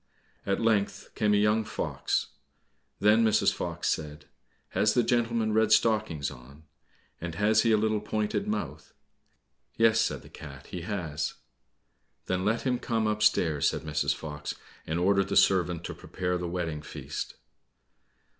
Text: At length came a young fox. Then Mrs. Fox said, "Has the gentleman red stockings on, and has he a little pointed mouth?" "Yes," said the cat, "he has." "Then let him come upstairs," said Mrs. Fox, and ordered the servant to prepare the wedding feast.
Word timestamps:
At 0.47 0.59
length 0.59 1.11
came 1.13 1.35
a 1.35 1.37
young 1.37 1.63
fox. 1.63 2.29
Then 2.99 3.23
Mrs. 3.23 3.53
Fox 3.53 3.87
said, 3.87 4.25
"Has 4.69 4.95
the 4.95 5.03
gentleman 5.03 5.53
red 5.53 5.71
stockings 5.71 6.31
on, 6.31 6.63
and 7.19 7.35
has 7.35 7.61
he 7.61 7.71
a 7.71 7.77
little 7.77 8.01
pointed 8.01 8.47
mouth?" 8.47 8.95
"Yes," 9.77 10.01
said 10.01 10.23
the 10.23 10.29
cat, 10.29 10.65
"he 10.65 10.81
has." 10.81 11.35
"Then 12.25 12.43
let 12.43 12.63
him 12.63 12.79
come 12.79 13.05
upstairs," 13.05 13.67
said 13.67 13.83
Mrs. 13.83 14.15
Fox, 14.15 14.55
and 14.87 14.97
ordered 14.97 15.27
the 15.27 15.35
servant 15.37 15.83
to 15.83 15.93
prepare 15.93 16.39
the 16.39 16.47
wedding 16.49 16.81
feast. 16.81 17.35